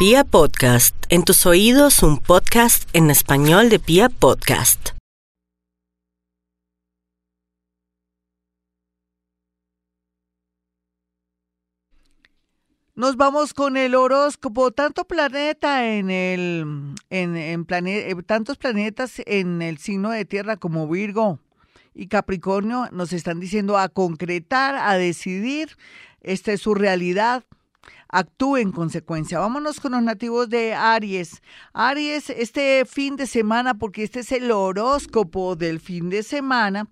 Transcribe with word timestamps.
Pia 0.00 0.24
Podcast, 0.24 0.96
en 1.10 1.24
tus 1.24 1.44
oídos 1.44 2.02
un 2.02 2.16
podcast 2.16 2.88
en 2.94 3.10
español 3.10 3.68
de 3.68 3.78
Pia 3.78 4.08
Podcast. 4.08 4.92
Nos 12.94 13.18
vamos 13.18 13.52
con 13.52 13.76
el 13.76 13.94
horóscopo, 13.94 14.70
tanto 14.70 15.04
planeta 15.04 15.86
en 15.86 16.10
el 16.10 16.94
en, 17.10 17.36
en 17.36 17.66
plane- 17.66 18.08
eh, 18.10 18.16
tantos 18.24 18.56
planetas 18.56 19.20
en 19.26 19.60
el 19.60 19.76
signo 19.76 20.08
de 20.12 20.24
Tierra 20.24 20.56
como 20.56 20.88
Virgo 20.88 21.40
y 21.94 22.06
Capricornio 22.06 22.88
nos 22.90 23.12
están 23.12 23.38
diciendo 23.38 23.76
a 23.76 23.90
concretar, 23.90 24.76
a 24.76 24.94
decidir, 24.96 25.76
esta 26.22 26.52
es 26.52 26.62
su 26.62 26.74
realidad. 26.74 27.44
Actúe 28.12 28.56
en 28.56 28.72
consecuencia. 28.72 29.38
Vámonos 29.38 29.78
con 29.78 29.92
los 29.92 30.02
nativos 30.02 30.48
de 30.48 30.74
Aries. 30.74 31.42
Aries, 31.72 32.28
este 32.30 32.84
fin 32.84 33.14
de 33.14 33.26
semana, 33.26 33.74
porque 33.74 34.02
este 34.02 34.20
es 34.20 34.32
el 34.32 34.50
horóscopo 34.50 35.54
del 35.54 35.78
fin 35.78 36.10
de 36.10 36.24
semana, 36.24 36.88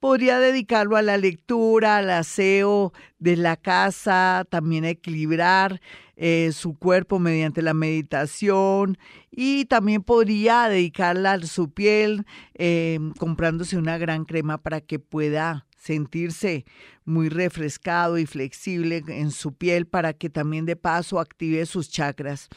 podría 0.00 0.38
dedicarlo 0.38 0.96
a 0.96 1.02
la 1.02 1.18
lectura, 1.18 1.98
al 1.98 2.08
aseo 2.08 2.94
de 3.18 3.36
la 3.36 3.56
casa, 3.56 4.46
también 4.48 4.84
a 4.84 4.90
equilibrar 4.90 5.82
eh, 6.16 6.52
su 6.52 6.78
cuerpo 6.78 7.18
mediante 7.18 7.60
la 7.60 7.74
meditación 7.74 8.96
y 9.30 9.66
también 9.66 10.02
podría 10.02 10.68
dedicarla 10.68 11.32
a 11.32 11.40
su 11.42 11.70
piel 11.70 12.24
eh, 12.54 12.98
comprándose 13.18 13.76
una 13.76 13.98
gran 13.98 14.24
crema 14.24 14.56
para 14.58 14.80
que 14.80 14.98
pueda 14.98 15.66
sentirse 15.82 16.64
muy 17.04 17.28
refrescado 17.28 18.16
y 18.18 18.26
flexible 18.26 19.02
en 19.08 19.32
su 19.32 19.52
piel 19.52 19.86
para 19.86 20.12
que 20.12 20.30
también 20.30 20.64
de 20.64 20.76
paso 20.76 21.18
active 21.18 21.66
sus 21.66 21.90
chakras. 21.90 22.48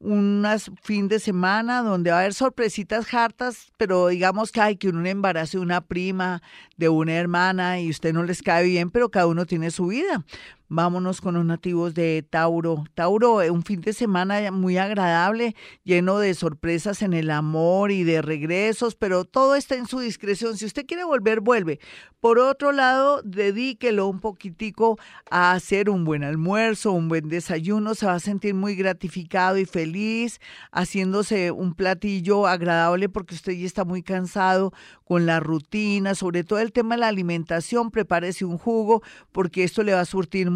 Un 0.00 0.46
fin 0.80 1.08
de 1.08 1.18
semana 1.18 1.82
donde 1.82 2.12
va 2.12 2.18
a 2.18 2.20
haber 2.20 2.34
sorpresitas 2.34 3.12
hartas, 3.12 3.72
pero 3.76 4.06
digamos 4.06 4.52
que 4.52 4.60
hay 4.60 4.76
que 4.76 4.88
un 4.88 5.08
embarazo 5.08 5.58
de 5.58 5.64
una 5.64 5.80
prima, 5.80 6.40
de 6.76 6.88
una 6.88 7.14
hermana 7.14 7.80
y 7.80 7.90
usted 7.90 8.12
no 8.12 8.22
les 8.22 8.40
cae 8.40 8.64
bien, 8.64 8.90
pero 8.90 9.08
cada 9.08 9.26
uno 9.26 9.44
tiene 9.44 9.72
su 9.72 9.88
vida. 9.88 10.24
Vámonos 10.70 11.22
con 11.22 11.34
los 11.34 11.46
nativos 11.46 11.94
de 11.94 12.22
Tauro. 12.28 12.84
Tauro, 12.94 13.40
eh, 13.40 13.50
un 13.50 13.62
fin 13.62 13.80
de 13.80 13.94
semana 13.94 14.50
muy 14.50 14.76
agradable, 14.76 15.56
lleno 15.82 16.18
de 16.18 16.34
sorpresas 16.34 17.00
en 17.00 17.14
el 17.14 17.30
amor 17.30 17.90
y 17.90 18.04
de 18.04 18.20
regresos, 18.20 18.94
pero 18.94 19.24
todo 19.24 19.54
está 19.54 19.76
en 19.76 19.86
su 19.86 20.00
discreción. 20.00 20.58
Si 20.58 20.66
usted 20.66 20.84
quiere 20.84 21.04
volver, 21.04 21.40
vuelve. 21.40 21.80
Por 22.20 22.40
otro 22.40 22.72
lado, 22.72 23.22
dedíquelo 23.22 24.08
un 24.08 24.20
poquitico 24.20 24.98
a 25.30 25.52
hacer 25.52 25.88
un 25.88 26.04
buen 26.04 26.24
almuerzo, 26.24 26.92
un 26.92 27.08
buen 27.08 27.28
desayuno. 27.28 27.94
Se 27.94 28.06
va 28.06 28.14
a 28.14 28.20
sentir 28.20 28.54
muy 28.54 28.74
gratificado 28.74 29.56
y 29.56 29.64
feliz 29.64 30.40
haciéndose 30.72 31.52
un 31.52 31.74
platillo 31.74 32.46
agradable 32.46 33.08
porque 33.08 33.36
usted 33.36 33.52
ya 33.52 33.66
está 33.66 33.84
muy 33.84 34.02
cansado 34.02 34.72
con 35.04 35.26
la 35.26 35.40
rutina, 35.40 36.14
sobre 36.14 36.44
todo 36.44 36.58
el 36.58 36.72
tema 36.72 36.96
de 36.96 37.02
la 37.02 37.08
alimentación. 37.08 37.90
Prepárese 37.90 38.44
un 38.44 38.58
jugo 38.58 39.00
porque 39.30 39.62
esto 39.62 39.82
le 39.84 39.94
va 39.94 40.00
a 40.00 40.04
surtir 40.04 40.50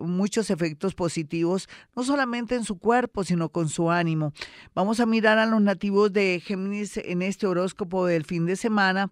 muchos 0.00 0.50
efectos 0.50 0.94
positivos, 0.94 1.68
no 1.96 2.04
solamente 2.04 2.54
en 2.54 2.64
su 2.64 2.78
cuerpo, 2.78 3.24
sino 3.24 3.48
con 3.48 3.68
su 3.68 3.90
ánimo. 3.90 4.32
Vamos 4.74 5.00
a 5.00 5.06
mirar 5.06 5.38
a 5.38 5.46
los 5.46 5.60
nativos 5.60 6.12
de 6.12 6.40
Géminis 6.44 6.96
en 6.98 7.22
este 7.22 7.46
horóscopo 7.46 8.06
del 8.06 8.24
fin 8.24 8.46
de 8.46 8.56
semana. 8.56 9.10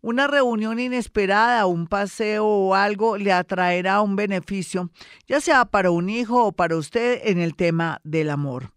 Una 0.00 0.28
reunión 0.28 0.78
inesperada, 0.78 1.66
un 1.66 1.88
paseo 1.88 2.46
o 2.46 2.74
algo 2.76 3.18
le 3.18 3.32
atraerá 3.32 4.00
un 4.00 4.14
beneficio, 4.14 4.90
ya 5.26 5.40
sea 5.40 5.64
para 5.64 5.90
un 5.90 6.08
hijo 6.08 6.44
o 6.44 6.52
para 6.52 6.76
usted 6.76 7.20
en 7.24 7.40
el 7.40 7.56
tema 7.56 8.00
del 8.04 8.30
amor. 8.30 8.72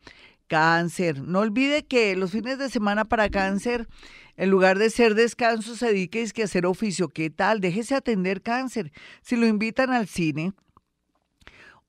Cáncer. 0.47 1.21
No 1.21 1.39
olvide 1.39 1.85
que 1.85 2.15
los 2.15 2.31
fines 2.31 2.57
de 2.57 2.69
semana 2.69 3.05
para 3.05 3.29
cáncer, 3.29 3.87
en 4.35 4.49
lugar 4.49 4.79
de 4.79 4.89
ser 4.89 5.13
descanso, 5.13 5.75
se 5.75 5.87
dedique 5.87 6.25
a 6.41 6.43
hacer 6.43 6.65
oficio. 6.65 7.07
¿Qué 7.07 7.29
tal? 7.29 7.61
Déjese 7.61 7.95
atender 7.95 8.41
cáncer. 8.41 8.91
Si 9.21 9.35
lo 9.35 9.45
invitan 9.45 9.91
al 9.91 10.07
cine, 10.07 10.53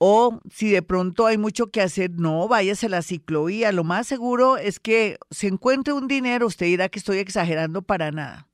o 0.05 0.41
si 0.51 0.69
de 0.69 0.83
pronto 0.83 1.27
hay 1.27 1.39
mucho 1.39 1.71
que 1.71 1.81
hacer, 1.81 2.11
no, 2.11 2.49
váyase 2.49 2.87
a 2.87 2.89
la 2.89 3.03
ciclovía. 3.03 3.71
Lo 3.71 3.85
más 3.85 4.09
seguro 4.09 4.57
es 4.57 4.81
que 4.81 5.17
se 5.31 5.47
encuentre 5.47 5.93
un 5.93 6.09
dinero, 6.09 6.49
usted 6.49 6.67
dirá 6.67 6.89
que 6.89 6.99
estoy 6.99 7.19
exagerando 7.19 7.83
para 7.83 8.11
nada. 8.11 8.49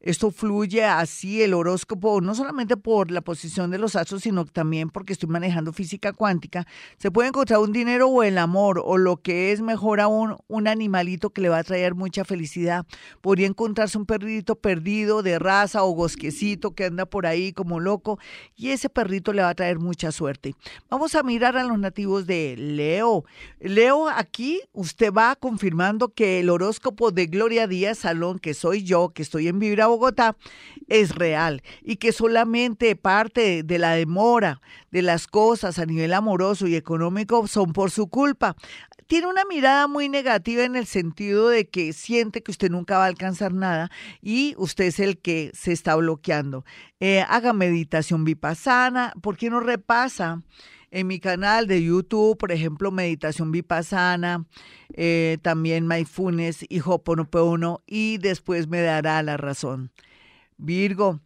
Esto 0.00 0.30
fluye 0.30 0.82
así 0.82 1.42
el 1.42 1.52
horóscopo, 1.52 2.22
no 2.22 2.34
solamente 2.34 2.78
por 2.78 3.10
la 3.10 3.20
posición 3.20 3.70
de 3.70 3.76
los 3.76 3.96
astros, 3.96 4.22
sino 4.22 4.46
también 4.46 4.88
porque 4.88 5.12
estoy 5.12 5.28
manejando 5.28 5.74
física 5.74 6.14
cuántica. 6.14 6.66
Se 6.96 7.10
puede 7.10 7.28
encontrar 7.28 7.60
un 7.60 7.72
dinero 7.72 8.08
o 8.08 8.22
el 8.22 8.38
amor, 8.38 8.80
o 8.82 8.96
lo 8.96 9.18
que 9.18 9.52
es 9.52 9.60
mejor 9.60 10.00
aún, 10.00 10.36
un 10.48 10.68
animalito 10.68 11.28
que 11.30 11.42
le 11.42 11.50
va 11.50 11.58
a 11.58 11.64
traer 11.64 11.94
mucha 11.94 12.24
felicidad. 12.24 12.86
Podría 13.20 13.46
encontrarse 13.46 13.98
un 13.98 14.06
perrito 14.06 14.56
perdido 14.56 15.22
de 15.22 15.38
raza 15.38 15.84
o 15.84 15.94
bosquecito 15.94 16.74
que 16.74 16.86
anda 16.86 17.04
por 17.04 17.26
ahí 17.26 17.52
como 17.52 17.78
loco, 17.78 18.18
y 18.56 18.70
ese 18.70 18.88
perrito 18.88 19.34
le 19.34 19.42
va 19.42 19.50
a 19.50 19.54
traer 19.54 19.78
mucha 19.78 20.12
suerte. 20.12 20.54
Vamos 20.88 21.14
a 21.14 21.22
mirar 21.22 21.58
a 21.58 21.64
los 21.64 21.78
nativos 21.78 22.26
de 22.26 22.56
Leo. 22.56 23.24
Leo, 23.60 24.08
aquí 24.08 24.62
usted 24.72 25.12
va 25.12 25.36
confirmando 25.36 26.08
que 26.08 26.40
el 26.40 26.48
horóscopo 26.48 27.10
de 27.10 27.26
Gloria 27.26 27.66
Díaz 27.66 27.98
Salón, 27.98 28.38
que 28.38 28.54
soy 28.54 28.82
yo, 28.82 29.10
que 29.10 29.20
estoy 29.20 29.48
en 29.48 29.58
Vibra 29.58 29.89
Bogotá 29.90 30.36
es 30.88 31.14
real 31.14 31.62
y 31.82 31.96
que 31.96 32.12
solamente 32.12 32.96
parte 32.96 33.62
de 33.62 33.78
la 33.78 33.92
demora 33.92 34.60
de 34.90 35.02
las 35.02 35.26
cosas 35.26 35.78
a 35.78 35.86
nivel 35.86 36.12
amoroso 36.12 36.66
y 36.66 36.76
económico 36.76 37.46
son 37.46 37.72
por 37.72 37.90
su 37.90 38.08
culpa. 38.08 38.56
Tiene 39.06 39.26
una 39.26 39.44
mirada 39.44 39.88
muy 39.88 40.08
negativa 40.08 40.62
en 40.62 40.76
el 40.76 40.86
sentido 40.86 41.48
de 41.48 41.68
que 41.68 41.92
siente 41.92 42.42
que 42.42 42.52
usted 42.52 42.70
nunca 42.70 42.98
va 42.98 43.04
a 43.04 43.08
alcanzar 43.08 43.52
nada 43.52 43.90
y 44.22 44.54
usted 44.56 44.84
es 44.84 45.00
el 45.00 45.18
que 45.18 45.50
se 45.52 45.72
está 45.72 45.96
bloqueando. 45.96 46.64
Eh, 47.00 47.24
haga 47.28 47.52
meditación 47.52 48.24
vipassana, 48.24 49.12
¿por 49.20 49.36
qué 49.36 49.50
no 49.50 49.60
repasa? 49.60 50.42
En 50.90 51.06
mi 51.06 51.20
canal 51.20 51.66
de 51.66 51.82
YouTube, 51.82 52.36
por 52.36 52.52
ejemplo, 52.52 52.90
Meditación 52.90 53.52
Vipassana, 53.52 54.46
eh, 54.94 55.38
también 55.42 55.86
Mindfulness 55.86 56.64
y 56.68 56.80
Hoponopono, 56.84 57.82
y 57.86 58.18
después 58.18 58.68
me 58.68 58.80
dará 58.80 59.22
la 59.22 59.36
razón. 59.36 59.90
Virgo, 60.56 61.20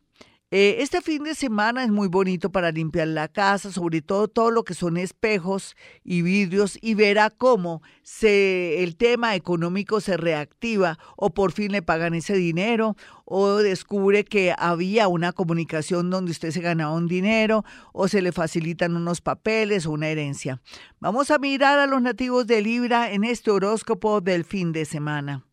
eh, 0.56 0.82
este 0.84 1.00
fin 1.00 1.25
de 1.25 1.34
semana 1.34 1.82
es 1.82 1.91
muy 1.91 2.06
bonito 2.06 2.53
para 2.53 2.70
limpiar 2.70 3.09
la 3.09 3.26
casa, 3.26 3.72
sobre 3.72 4.03
todo 4.03 4.28
todo 4.28 4.53
lo 4.53 4.62
que 4.62 4.75
son 4.75 4.97
espejos 4.97 5.75
y 6.04 6.22
vidrios, 6.22 6.78
y 6.81 6.94
verá 6.94 7.31
cómo 7.31 7.82
se, 8.04 8.84
el 8.84 8.94
tema 8.94 9.34
económico 9.34 10.00
se 10.00 10.16
reactiva 10.16 10.97
o 11.16 11.31
por 11.31 11.50
fin 11.50 11.72
le 11.72 11.82
pagan 11.82 12.15
ese 12.15 12.34
dinero 12.34 12.97
o 13.25 13.56
descubre 13.56 14.25
que 14.25 14.54
había 14.56 15.09
una 15.09 15.32
comunicación 15.32 16.09
donde 16.09 16.31
usted 16.31 16.53
se 16.53 16.60
ganaba 16.60 16.94
un 16.94 17.09
dinero 17.09 17.65
o 17.92 18.06
se 18.06 18.22
le 18.22 18.31
facilitan 18.31 18.94
unos 18.94 19.21
papeles 19.21 19.86
o 19.86 19.91
una 19.91 20.06
herencia. 20.06 20.62
Vamos 21.00 21.32
a 21.32 21.41
mirar 21.41 21.81
a 21.81 21.88
los 21.88 22.00
nativos 22.00 22.47
de 22.47 22.62
Libra 22.62 23.10
en 23.10 23.25
este 23.25 23.50
horóscopo 23.50 24.21
del 24.21 24.44
fin 24.44 24.71
de 24.71 24.84
semana 24.84 25.44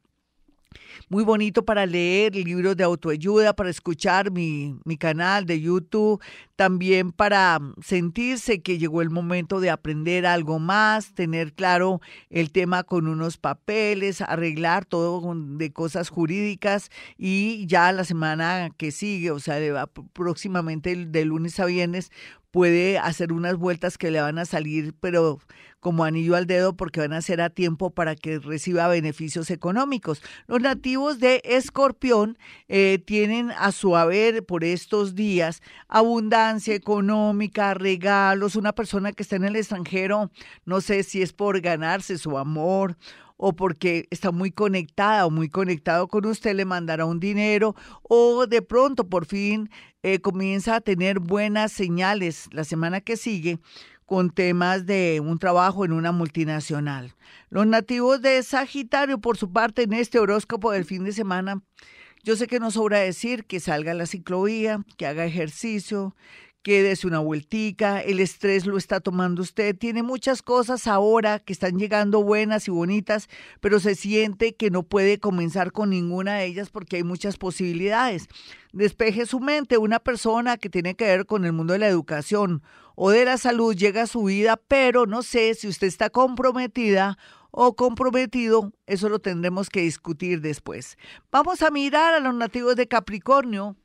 muy 1.09 1.23
bonito 1.23 1.65
para 1.65 1.85
leer 1.85 2.35
libros 2.35 2.75
de 2.77 2.83
autoayuda, 2.83 3.53
para 3.53 3.69
escuchar 3.69 4.31
mi, 4.31 4.75
mi, 4.85 4.97
canal 4.97 5.45
de 5.45 5.59
YouTube, 5.59 6.21
también 6.55 7.11
para 7.11 7.59
sentirse 7.81 8.61
que 8.61 8.77
llegó 8.77 9.01
el 9.01 9.09
momento 9.09 9.59
de 9.59 9.69
aprender 9.69 10.25
algo 10.25 10.59
más, 10.59 11.13
tener 11.13 11.53
claro 11.53 12.01
el 12.29 12.51
tema 12.51 12.83
con 12.83 13.07
unos 13.07 13.37
papeles, 13.37 14.21
arreglar 14.21 14.85
todo 14.85 15.33
de 15.35 15.71
cosas 15.71 16.09
jurídicas 16.09 16.89
y 17.17 17.65
ya 17.67 17.91
la 17.91 18.03
semana 18.03 18.69
que 18.77 18.91
sigue, 18.91 19.31
o 19.31 19.39
sea, 19.39 19.87
próximamente 20.13 20.95
de 20.95 21.25
lunes 21.25 21.59
a 21.59 21.65
viernes, 21.65 22.11
puede 22.51 22.99
hacer 22.99 23.33
unas 23.33 23.55
vueltas 23.55 23.97
que 23.97 24.11
le 24.11 24.21
van 24.21 24.37
a 24.37 24.45
salir, 24.45 24.93
pero 24.99 25.39
como 25.79 26.03
anillo 26.03 26.35
al 26.35 26.45
dedo, 26.45 26.75
porque 26.75 26.99
van 26.99 27.13
a 27.13 27.21
ser 27.21 27.41
a 27.41 27.49
tiempo 27.49 27.89
para 27.89 28.15
que 28.15 28.37
reciba 28.37 28.87
beneficios 28.87 29.49
económicos. 29.49 30.21
Los 30.45 30.61
nativos 30.61 31.19
de 31.19 31.41
Escorpión 31.43 32.37
eh, 32.67 33.01
tienen 33.03 33.51
a 33.51 33.71
su 33.71 33.97
haber 33.97 34.45
por 34.45 34.63
estos 34.63 35.15
días 35.15 35.61
abundancia 35.87 36.75
económica, 36.75 37.73
regalos, 37.73 38.55
una 38.55 38.73
persona 38.73 39.11
que 39.11 39.23
está 39.23 39.37
en 39.37 39.45
el 39.45 39.55
extranjero, 39.55 40.29
no 40.65 40.81
sé 40.81 41.01
si 41.03 41.21
es 41.21 41.33
por 41.33 41.59
ganarse 41.61 42.19
su 42.19 42.37
amor 42.37 42.95
o 43.43 43.53
porque 43.53 44.07
está 44.11 44.31
muy 44.31 44.51
conectada 44.51 45.25
o 45.25 45.31
muy 45.31 45.49
conectado 45.49 46.07
con 46.07 46.25
usted, 46.27 46.53
le 46.53 46.63
mandará 46.63 47.05
un 47.05 47.19
dinero 47.19 47.75
o 48.03 48.45
de 48.45 48.61
pronto 48.61 49.09
por 49.09 49.25
fin 49.25 49.71
eh, 50.03 50.19
comienza 50.19 50.75
a 50.75 50.81
tener 50.81 51.19
buenas 51.19 51.71
señales 51.71 52.47
la 52.51 52.63
semana 52.63 53.01
que 53.01 53.17
sigue 53.17 53.57
con 54.05 54.29
temas 54.29 54.85
de 54.85 55.21
un 55.25 55.39
trabajo 55.39 55.85
en 55.85 55.91
una 55.91 56.11
multinacional. 56.11 57.15
Los 57.49 57.65
nativos 57.65 58.21
de 58.21 58.43
Sagitario, 58.43 59.19
por 59.19 59.37
su 59.37 59.51
parte, 59.51 59.83
en 59.83 59.93
este 59.93 60.19
horóscopo 60.19 60.71
del 60.71 60.85
fin 60.85 61.03
de 61.03 61.11
semana, 61.11 61.63
yo 62.23 62.35
sé 62.35 62.45
que 62.45 62.59
no 62.59 62.69
sobra 62.69 62.99
decir 62.99 63.45
que 63.45 63.59
salga 63.59 63.93
a 63.93 63.95
la 63.95 64.05
ciclovía, 64.05 64.85
que 64.97 65.07
haga 65.07 65.25
ejercicio, 65.25 66.15
quédese 66.63 67.07
una 67.07 67.19
vueltica, 67.19 68.01
el 68.01 68.19
estrés 68.19 68.65
lo 68.65 68.77
está 68.77 68.99
tomando 68.99 69.41
usted, 69.41 69.75
tiene 69.75 70.03
muchas 70.03 70.41
cosas 70.41 70.87
ahora 70.87 71.39
que 71.39 71.53
están 71.53 71.77
llegando 71.77 72.23
buenas 72.23 72.67
y 72.67 72.71
bonitas, 72.71 73.29
pero 73.59 73.79
se 73.79 73.95
siente 73.95 74.55
que 74.55 74.69
no 74.69 74.83
puede 74.83 75.19
comenzar 75.19 75.71
con 75.71 75.89
ninguna 75.89 76.35
de 76.35 76.45
ellas 76.45 76.69
porque 76.69 76.97
hay 76.97 77.03
muchas 77.03 77.37
posibilidades. 77.37 78.27
Despeje 78.73 79.25
su 79.25 79.39
mente, 79.39 79.77
una 79.77 79.99
persona 79.99 80.57
que 80.57 80.69
tiene 80.69 80.95
que 80.95 81.05
ver 81.05 81.25
con 81.25 81.45
el 81.45 81.53
mundo 81.53 81.73
de 81.73 81.79
la 81.79 81.87
educación 81.87 82.61
o 82.95 83.09
de 83.09 83.25
la 83.25 83.37
salud 83.37 83.75
llega 83.75 84.03
a 84.03 84.07
su 84.07 84.25
vida, 84.25 84.57
pero 84.67 85.05
no 85.05 85.23
sé 85.23 85.55
si 85.55 85.67
usted 85.67 85.87
está 85.87 86.09
comprometida 86.09 87.17
o 87.51 87.75
comprometido, 87.75 88.71
eso 88.85 89.09
lo 89.09 89.19
tendremos 89.19 89.69
que 89.69 89.81
discutir 89.81 90.41
después. 90.41 90.97
Vamos 91.31 91.61
a 91.61 91.71
mirar 91.71 92.13
a 92.13 92.19
los 92.19 92.33
nativos 92.33 92.75
de 92.75 92.87
Capricornio 92.87 93.75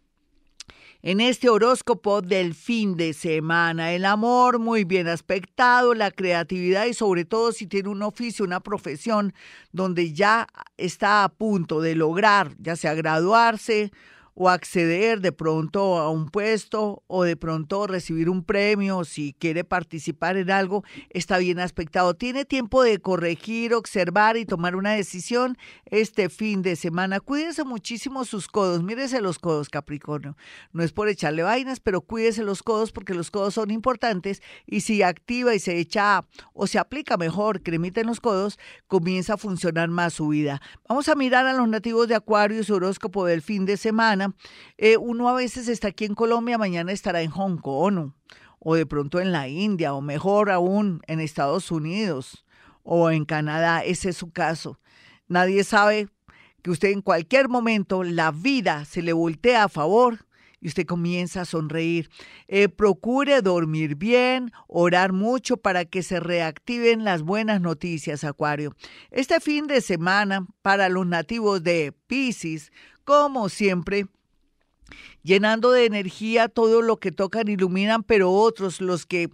en 1.06 1.20
este 1.20 1.49
horóscopo 1.49 2.20
del 2.20 2.53
fin 2.53 2.97
de 2.97 3.12
semana. 3.12 3.93
El 3.93 4.05
amor 4.05 4.58
muy 4.58 4.82
bien 4.82 5.06
aspectado, 5.06 5.94
la 5.94 6.11
creatividad 6.11 6.87
y 6.87 6.94
sobre 6.94 7.25
todo 7.25 7.53
si 7.53 7.69
tiene 7.69 7.91
un 7.91 8.03
oficio, 8.03 8.44
una 8.44 8.58
profesión 8.58 9.32
donde 9.70 10.12
ya 10.12 10.49
está 10.76 11.23
a 11.23 11.29
punto 11.29 11.81
de 11.81 11.94
lograr, 11.94 12.56
ya 12.58 12.75
sea 12.75 12.94
graduarse 12.94 13.93
o 14.38 14.50
acceder 14.50 15.20
de 15.22 15.32
pronto 15.32 15.96
a 15.96 16.10
un 16.10 16.28
puesto 16.28 17.02
o 17.06 17.24
de 17.24 17.36
pronto 17.36 17.86
recibir 17.86 18.28
un 18.28 18.44
premio, 18.44 19.04
si 19.04 19.32
quiere 19.32 19.64
participar 19.64 20.36
en 20.36 20.50
algo, 20.50 20.84
está 21.08 21.38
bien 21.38 21.58
aspectado. 21.58 22.12
Tiene 22.12 22.44
tiempo 22.44 22.82
de 22.82 23.00
corregir, 23.00 23.72
observar 23.72 24.36
y 24.36 24.44
tomar 24.44 24.76
una 24.76 24.92
decisión 24.92 25.56
este 25.86 26.28
fin 26.28 26.60
de 26.60 26.76
semana. 26.76 27.18
Cuídese 27.18 27.64
muchísimo 27.64 28.26
sus 28.26 28.46
codos, 28.46 28.82
mírese 28.82 29.22
los 29.22 29.38
codos, 29.38 29.70
Capricornio. 29.70 30.36
No 30.70 30.82
es 30.82 30.92
por 30.92 31.08
echarle 31.08 31.42
vainas, 31.42 31.80
pero 31.80 32.02
cuídese 32.02 32.42
los 32.42 32.62
codos 32.62 32.92
porque 32.92 33.14
los 33.14 33.30
codos 33.30 33.54
son 33.54 33.70
importantes 33.70 34.42
y 34.66 34.82
si 34.82 35.02
activa 35.02 35.54
y 35.54 35.60
se 35.60 35.78
echa 35.78 36.26
o 36.52 36.66
se 36.66 36.78
aplica 36.78 37.16
mejor 37.16 37.62
cremita 37.62 38.02
en 38.02 38.08
los 38.08 38.20
codos, 38.20 38.58
comienza 38.86 39.34
a 39.34 39.38
funcionar 39.38 39.88
más 39.88 40.12
su 40.12 40.28
vida. 40.28 40.60
Vamos 40.86 41.08
a 41.08 41.14
mirar 41.14 41.46
a 41.46 41.54
los 41.54 41.68
nativos 41.68 42.06
de 42.06 42.14
Acuario, 42.14 42.62
su 42.64 42.74
horóscopo 42.74 43.24
del 43.24 43.40
fin 43.40 43.64
de 43.64 43.78
semana. 43.78 44.25
Eh, 44.78 44.96
uno 44.96 45.28
a 45.28 45.34
veces 45.34 45.69
está 45.69 45.88
aquí 45.88 46.05
en 46.05 46.14
Colombia, 46.14 46.58
mañana 46.58 46.93
estará 46.93 47.23
en 47.23 47.31
Hong 47.31 47.58
Kong 47.58 48.12
o 48.58 48.75
de 48.75 48.87
pronto 48.87 49.20
en 49.20 49.32
la 49.32 49.49
India 49.49 49.94
o 49.94 50.00
mejor 50.00 50.50
aún 50.50 51.00
en 51.06 51.20
Estados 51.20 51.70
Unidos 51.70 52.44
o 52.82 53.11
en 53.11 53.25
Canadá. 53.25 53.84
Ese 53.84 54.11
es 54.11 54.17
su 54.17 54.31
caso. 54.31 54.81
Nadie 55.28 55.64
sabe 55.64 56.08
que 56.62 56.70
usted 56.70 56.90
en 56.90 57.02
cualquier 57.02 57.49
momento 57.49 58.02
la 58.02 58.31
vida 58.31 58.84
se 58.84 59.02
le 59.02 59.12
voltea 59.12 59.64
a 59.64 59.69
favor 59.69 60.26
y 60.61 60.69
usted 60.69 60.87
comienza 60.87 61.43
a 61.43 61.44
sonreír. 61.44 62.11
Eh, 62.49 62.69
procure 62.69 63.43
dormir 63.43 63.94
bien, 63.94 64.52
orar 64.67 65.12
mucho 65.12 65.58
para 65.58 65.84
que 65.84 66.02
se 66.02 66.19
reactiven 66.19 67.05
las 67.05 67.22
buenas 67.22 67.61
noticias, 67.61 68.25
Acuario. 68.25 68.75
Este 69.11 69.38
fin 69.40 69.67
de 69.67 69.81
semana, 69.81 70.46
para 70.62 70.88
los 70.88 71.06
nativos 71.06 71.62
de 71.62 71.93
Pisces, 72.06 72.72
como 73.05 73.49
siempre, 73.49 74.06
llenando 75.22 75.70
de 75.70 75.86
energía 75.86 76.48
todo 76.48 76.82
lo 76.82 76.98
que 76.98 77.12
tocan, 77.12 77.48
iluminan, 77.48 78.02
pero 78.02 78.32
otros, 78.32 78.80
los 78.80 79.06
que 79.06 79.30